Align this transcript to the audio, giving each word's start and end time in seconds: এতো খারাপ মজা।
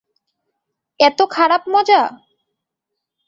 এতো 0.99 1.23
খারাপ 1.27 1.63
মজা। 1.67 2.01